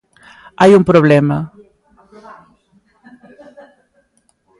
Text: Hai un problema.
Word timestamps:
Hai 0.61 0.71
un 0.79 0.83
problema. 0.91 1.37